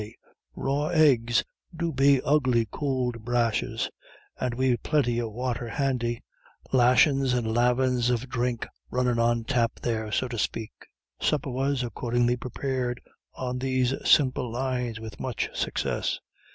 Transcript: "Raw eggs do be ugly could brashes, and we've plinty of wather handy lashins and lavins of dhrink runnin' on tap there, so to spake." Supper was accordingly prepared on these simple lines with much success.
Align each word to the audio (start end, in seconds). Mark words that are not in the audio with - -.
"Raw 0.55 0.87
eggs 0.87 1.43
do 1.75 1.93
be 1.93 2.23
ugly 2.23 2.65
could 2.65 3.23
brashes, 3.23 3.91
and 4.39 4.55
we've 4.55 4.81
plinty 4.81 5.19
of 5.19 5.31
wather 5.31 5.67
handy 5.67 6.23
lashins 6.73 7.35
and 7.35 7.45
lavins 7.45 8.09
of 8.09 8.21
dhrink 8.27 8.65
runnin' 8.89 9.19
on 9.19 9.43
tap 9.43 9.73
there, 9.83 10.11
so 10.11 10.27
to 10.27 10.39
spake." 10.39 10.87
Supper 11.21 11.51
was 11.51 11.83
accordingly 11.83 12.35
prepared 12.35 12.99
on 13.35 13.59
these 13.59 13.93
simple 14.03 14.51
lines 14.51 14.99
with 14.99 15.19
much 15.19 15.55
success. 15.55 16.17